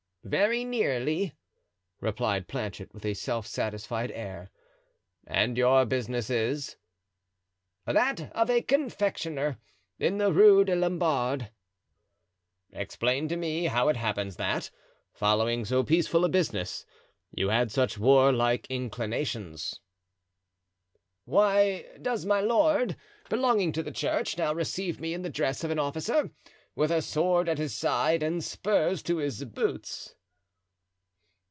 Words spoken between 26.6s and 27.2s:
with a